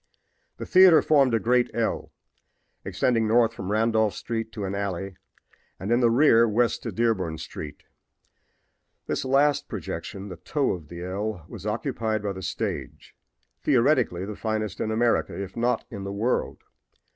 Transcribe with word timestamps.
The 0.57 0.65
theater 0.65 1.03
formed 1.03 1.35
a 1.35 1.39
great 1.39 1.69
L, 1.75 2.11
extending 2.83 3.27
north 3.27 3.53
from 3.53 3.71
Randolph 3.71 4.15
street 4.15 4.51
to 4.53 4.65
an 4.65 4.73
alley 4.73 5.15
and, 5.79 5.91
in 5.91 5.99
the 5.99 6.09
rear, 6.09 6.47
west 6.49 6.81
to 6.81 6.91
Dearborn 6.91 7.37
street. 7.37 7.83
This 9.05 9.23
last 9.23 9.67
projection, 9.67 10.29
the 10.29 10.37
toe 10.37 10.71
of 10.71 10.87
the 10.87 11.03
L, 11.03 11.45
was 11.47 11.67
occupied 11.67 12.23
by 12.23 12.33
the 12.33 12.41
stage, 12.41 13.15
theoretically 13.61 14.25
the 14.25 14.35
finest 14.35 14.81
in 14.81 14.89
America, 14.89 15.39
if 15.39 15.55
not 15.55 15.85
in 15.91 16.03
the 16.03 16.11
world. 16.11 16.63